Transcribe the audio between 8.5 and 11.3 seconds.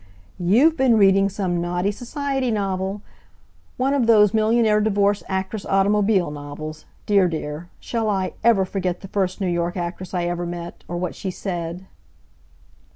forget the first New York actress I ever met; or what she